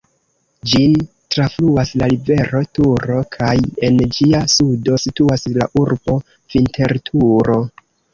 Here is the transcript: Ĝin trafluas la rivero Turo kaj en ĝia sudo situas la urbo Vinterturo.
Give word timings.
Ĝin 0.69 0.93
trafluas 1.33 1.91
la 2.01 2.07
rivero 2.13 2.61
Turo 2.77 3.17
kaj 3.35 3.49
en 3.89 3.99
ĝia 4.15 4.39
sudo 4.55 4.97
situas 5.05 5.45
la 5.59 5.69
urbo 5.83 6.17
Vinterturo. 6.55 7.59